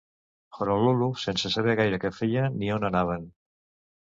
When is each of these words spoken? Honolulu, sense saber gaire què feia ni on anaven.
Honolulu, 0.61 1.09
sense 1.25 1.51
saber 1.57 1.77
gaire 1.81 1.99
què 2.07 2.13
feia 2.23 2.49
ni 2.57 2.73
on 2.79 2.89
anaven. 2.91 3.29